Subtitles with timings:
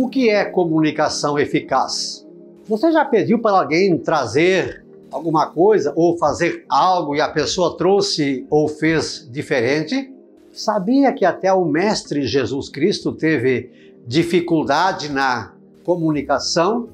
[0.00, 2.24] O que é comunicação eficaz?
[2.68, 8.46] Você já pediu para alguém trazer alguma coisa ou fazer algo e a pessoa trouxe
[8.48, 10.14] ou fez diferente?
[10.52, 13.72] Sabia que até o Mestre Jesus Cristo teve
[14.06, 15.52] dificuldade na
[15.82, 16.88] comunicação?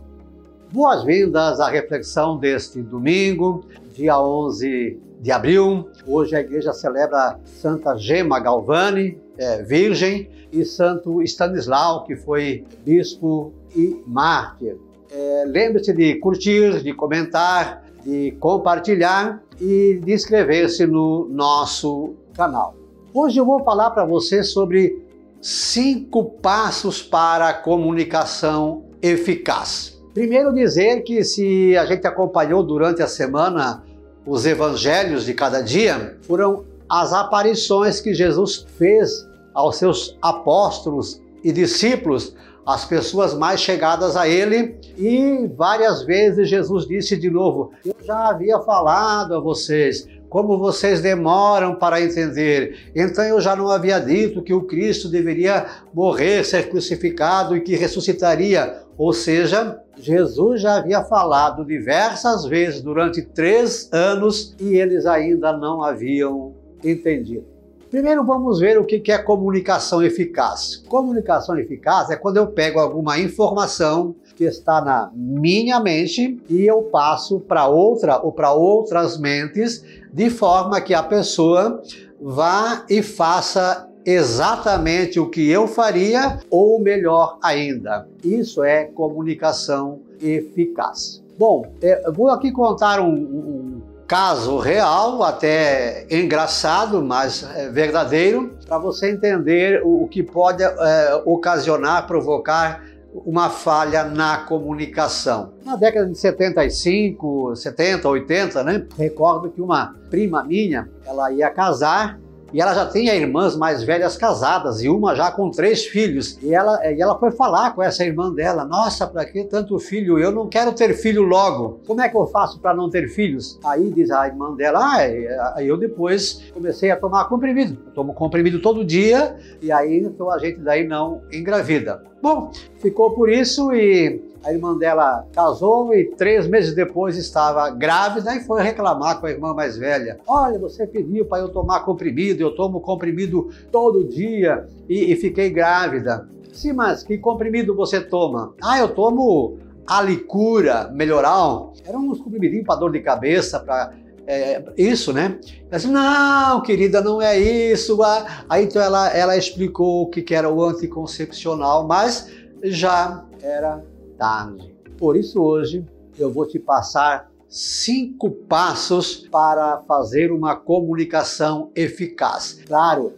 [0.73, 5.91] Boas-vindas à reflexão deste domingo, dia 11 de abril.
[6.07, 13.53] Hoje a igreja celebra Santa Gema Galvani, é, virgem, e Santo Stanislau, que foi bispo
[13.75, 14.77] e mártir.
[15.11, 22.75] É, Lembre-se de curtir, de comentar, de compartilhar e de inscrever-se no nosso canal.
[23.13, 25.03] Hoje eu vou falar para você sobre
[25.41, 30.01] cinco passos para a comunicação eficaz.
[30.13, 33.85] Primeiro dizer que se a gente acompanhou durante a semana
[34.27, 41.53] os evangelhos de cada dia, foram as aparições que Jesus fez aos seus apóstolos e
[41.53, 42.35] discípulos,
[42.67, 48.29] as pessoas mais chegadas a ele, e várias vezes Jesus disse de novo: Eu já
[48.29, 52.91] havia falado a vocês, como vocês demoram para entender.
[52.95, 57.77] Então eu já não havia dito que o Cristo deveria morrer, ser crucificado e que
[57.77, 58.83] ressuscitaria.
[58.97, 65.83] Ou seja, Jesus já havia falado diversas vezes durante três anos e eles ainda não
[65.83, 67.55] haviam entendido.
[67.91, 70.83] Primeiro vamos ver o que é comunicação eficaz.
[70.89, 76.83] Comunicação eficaz é quando eu pego alguma informação que está na minha mente e eu
[76.83, 81.81] passo para outra ou para outras mentes de forma que a pessoa
[82.21, 88.09] vá e faça exatamente o que eu faria ou melhor ainda.
[88.23, 91.23] Isso é comunicação eficaz.
[91.39, 93.64] Bom, eu vou aqui contar um, um
[94.07, 102.07] caso real, até engraçado, mas é verdadeiro, para você entender o, que pode é, ocasionar,
[102.07, 102.83] provocar
[103.25, 105.53] uma falha na comunicação.
[105.65, 108.87] Na década de 75, 70, 80, né?
[108.99, 112.19] Recordo que uma prima minha, ela ia casar
[112.55, 116.39] e ela já tinha irmãs mais velhas casadas e uma já com três filhos.
[116.41, 120.21] E ela, e ela foi falar com essa irmã dela: Nossa, para que tanto filho?
[120.21, 121.81] Eu não quero ter filho logo.
[121.85, 123.59] Como é que eu faço para não ter filhos?
[123.65, 127.77] Aí diz a irmã dela: Ah, aí eu depois comecei a tomar comprimido.
[127.87, 132.05] Eu tomo comprimido todo dia e aí então a gente daí não engravida.
[132.23, 138.35] Bom, ficou por isso e a irmã dela casou e três meses depois estava grávida
[138.37, 140.19] e foi reclamar com a irmã mais velha.
[140.27, 145.51] Olha, você pediu para eu tomar comprimido, eu tomo comprimido todo dia e, e fiquei
[145.51, 146.29] grávida.
[146.53, 148.55] Sim, mas que comprimido você toma?
[148.63, 151.73] Ah, eu tomo Alicura Melhoral.
[151.85, 153.93] Era uns comprimidinhos para dor de cabeça, para
[154.27, 155.39] é, isso, né?
[155.71, 158.03] Ela disse, não, querida, não é isso.
[158.03, 162.31] Ah, aí então ela, ela explicou o que, que era o anticoncepcional, mas
[162.63, 163.85] já era
[164.19, 164.75] tarde.
[164.99, 165.85] Por isso, hoje
[166.19, 172.61] eu vou te passar cinco passos para fazer uma comunicação eficaz.
[172.67, 173.13] Claro,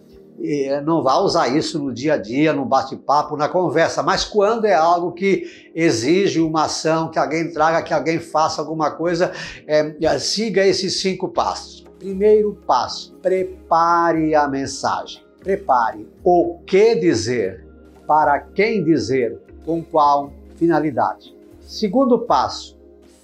[0.84, 4.74] não vá usar isso no dia a dia, no bate-papo, na conversa, mas quando é
[4.74, 9.32] algo que exige uma ação, que alguém traga, que alguém faça alguma coisa,
[9.66, 11.84] é, siga esses cinco passos.
[11.98, 15.24] Primeiro passo: prepare a mensagem.
[15.40, 17.66] Prepare o que dizer,
[18.06, 21.34] para quem dizer, com qual finalidade.
[21.60, 22.76] Segundo passo,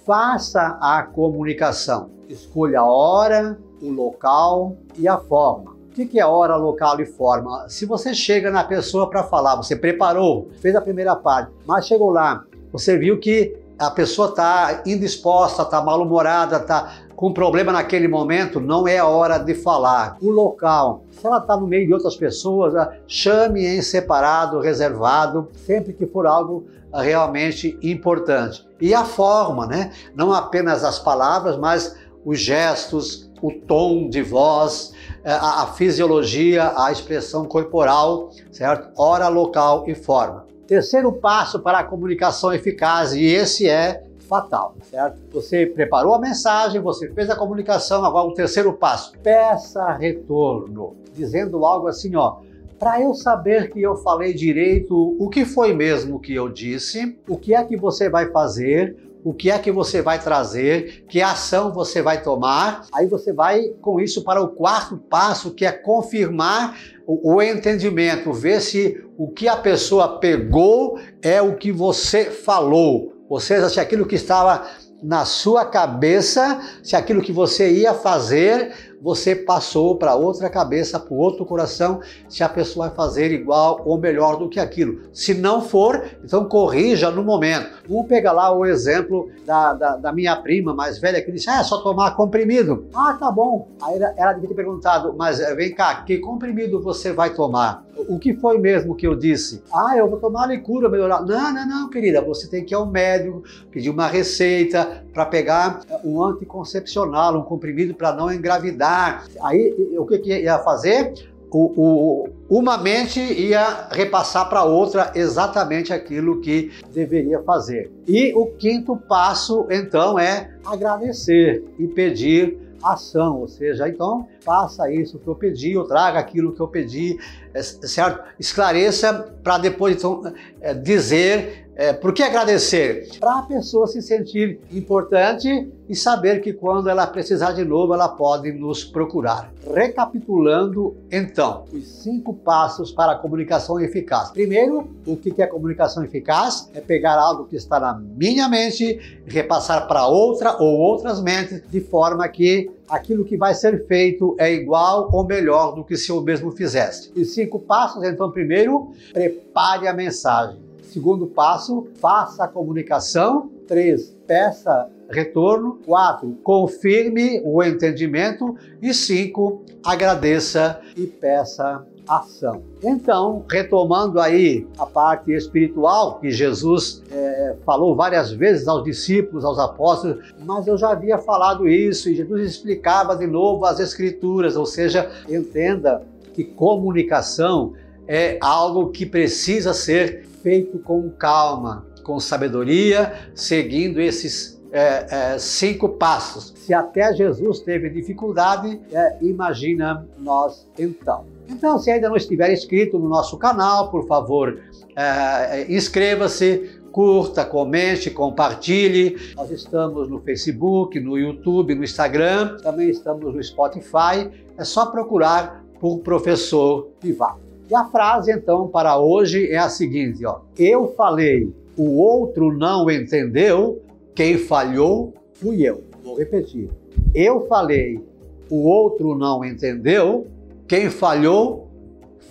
[0.05, 2.09] faça a comunicação.
[2.29, 5.71] Escolha a hora, o local e a forma.
[5.71, 7.69] O que é hora, local e forma?
[7.69, 12.09] Se você chega na pessoa para falar, você preparou, fez a primeira parte, mas chegou
[12.09, 16.93] lá, você viu que a pessoa está indisposta, está mal-humorada, está
[17.23, 20.17] com problema naquele momento, não é a hora de falar.
[20.21, 25.47] O local, se ela está no meio de outras pessoas, ah, chame em separado, reservado,
[25.65, 28.67] sempre que for algo realmente importante.
[28.81, 29.93] E a forma, né?
[30.13, 31.95] Não apenas as palavras, mas
[32.25, 34.91] os gestos, o tom de voz,
[35.23, 38.89] eh, a, a fisiologia, a expressão corporal, certo?
[39.01, 40.45] Hora, local e forma.
[40.67, 45.21] Terceiro passo para a comunicação eficaz, e esse é fatal, certo?
[45.31, 51.63] Você preparou a mensagem, você fez a comunicação, agora o terceiro passo, peça retorno, dizendo
[51.63, 52.37] algo assim, ó,
[52.79, 57.37] para eu saber que eu falei direito, o que foi mesmo que eu disse, o
[57.37, 61.71] que é que você vai fazer, o que é que você vai trazer, que ação
[61.71, 62.85] você vai tomar.
[62.91, 66.77] Aí você vai com isso para o quarto passo, que é confirmar
[67.07, 73.13] o, o, entendimento, ver se o que a pessoa pegou é o que você falou.
[73.33, 74.63] Ou seja, se aquilo que estava
[75.01, 81.15] na sua cabeça, se aquilo que você ia fazer, você passou para outra cabeça, para
[81.15, 81.99] outro coração,
[82.29, 85.01] se a pessoa vai fazer igual ou melhor do que aquilo.
[85.11, 87.69] Se não for, então corrija no momento.
[87.89, 91.59] Vamos pegar lá o exemplo da, da, da minha prima mais velha que disse: ah,
[91.59, 92.87] é só tomar comprimido.
[92.93, 93.67] Ah, tá bom.
[93.81, 97.83] Aí ela, ela devia ter perguntado: mas eh, vem cá, que comprimido você vai tomar?
[98.07, 99.63] O que foi mesmo que eu disse?
[99.73, 101.21] Ah, eu vou tomar licura melhorar.
[101.21, 102.21] Não, não, não, querida.
[102.21, 107.93] Você tem que ir ao médico, pedir uma receita para pegar um anticoncepcional, um comprimido
[107.93, 109.25] para não engravidar.
[109.43, 111.13] Aí o que, que ia fazer?
[111.51, 117.91] O, o, uma mente ia repassar para outra exatamente aquilo que deveria fazer.
[118.07, 125.19] E o quinto passo, então, é agradecer e pedir ação, ou seja, então faça isso
[125.19, 127.17] que eu pedi, ou traga aquilo que eu pedi,
[127.53, 128.23] é, certo?
[128.39, 130.21] Esclareça para depois então
[130.61, 133.09] é, dizer é, por que agradecer?
[133.19, 138.07] Para a pessoa se sentir importante e saber que quando ela precisar de novo, ela
[138.07, 139.51] pode nos procurar.
[139.73, 144.31] Recapitulando, então, os cinco passos para a comunicação eficaz.
[144.31, 146.69] Primeiro, o que é comunicação eficaz?
[146.73, 151.81] É pegar algo que está na minha mente, repassar para outra ou outras mentes, de
[151.81, 156.21] forma que aquilo que vai ser feito é igual ou melhor do que se eu
[156.21, 157.11] mesmo fizesse.
[157.15, 160.62] Os cinco passos, então, primeiro, prepare a mensagem.
[160.93, 163.49] Segundo passo, faça a comunicação.
[163.67, 165.79] Três, peça retorno.
[165.83, 168.55] Quatro, confirme o entendimento.
[168.79, 172.61] E cinco, agradeça e peça ação.
[172.83, 179.57] Então, retomando aí a parte espiritual que Jesus é, falou várias vezes aos discípulos, aos
[179.57, 184.65] apóstolos, mas eu já havia falado isso e Jesus explicava de novo as Escrituras, ou
[184.67, 186.03] seja, entenda
[186.35, 187.73] que comunicação
[188.07, 195.87] é algo que precisa ser feito com calma, com sabedoria, seguindo esses é, é, cinco
[195.87, 196.53] passos.
[196.57, 201.25] Se até Jesus teve dificuldade, é, imagina nós então.
[201.47, 204.59] Então, se ainda não estiver inscrito no nosso canal, por favor,
[204.95, 209.33] é, inscreva-se, curta, comente, compartilhe.
[209.35, 214.29] Nós estamos no Facebook, no YouTube, no Instagram, também estamos no Spotify.
[214.57, 217.42] É só procurar por Professor Pivato.
[217.69, 222.89] E a frase então para hoje é a seguinte, ó: Eu falei, o outro não
[222.89, 223.81] entendeu,
[224.13, 225.83] quem falhou fui eu.
[226.03, 226.69] Vou repetir.
[227.13, 228.03] Eu falei,
[228.49, 230.27] o outro não entendeu,
[230.67, 231.67] quem falhou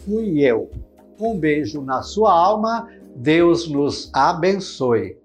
[0.04, 0.70] fui eu.
[1.18, 5.16] Um beijo na sua alma, Deus nos abençoe.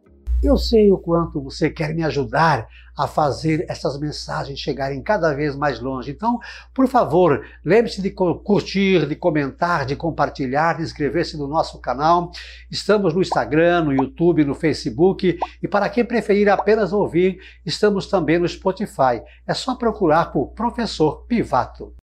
[0.44, 5.56] Eu sei o quanto você quer me ajudar a fazer essas mensagens chegarem cada vez
[5.56, 6.12] mais longe.
[6.12, 6.40] Então,
[6.74, 12.32] por favor, lembre-se de curtir, de comentar, de compartilhar, de inscrever-se no nosso canal.
[12.70, 18.38] Estamos no Instagram, no YouTube, no Facebook e para quem preferir apenas ouvir, estamos também
[18.38, 19.22] no Spotify.
[19.46, 21.94] É só procurar por Professor Pivato.